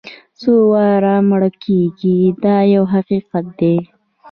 څو 0.39 0.51
واره 0.71 1.15
مړه 1.29 1.49
کېږي 1.63 2.17
دا 2.43 2.57
یو 2.75 2.83
حقیقت 2.93 3.45
دی. 3.59 3.75